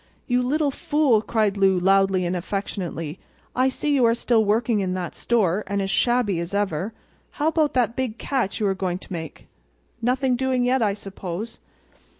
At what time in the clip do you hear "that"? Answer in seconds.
4.95-5.15, 7.75-7.95